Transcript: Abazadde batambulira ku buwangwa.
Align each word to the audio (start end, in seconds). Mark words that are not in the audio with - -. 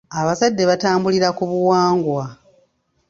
Abazadde 0.19 0.63
batambulira 0.69 1.29
ku 1.37 1.43
buwangwa. 1.49 2.23